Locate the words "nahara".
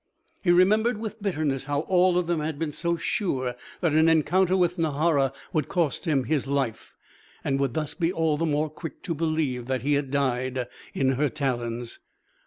4.79-5.31